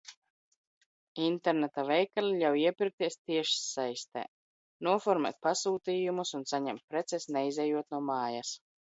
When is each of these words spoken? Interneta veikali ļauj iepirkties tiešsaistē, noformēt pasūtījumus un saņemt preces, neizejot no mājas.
Interneta 1.23 1.81
veikali 1.89 2.31
ļauj 2.43 2.61
iepirkties 2.69 3.17
tiešsaistē, 3.31 4.23
noformēt 4.87 5.37
pasūtījumus 5.49 6.31
un 6.39 6.47
saņemt 6.53 6.83
preces, 6.95 7.29
neizejot 7.37 7.95
no 7.97 8.01
mājas. 8.09 8.55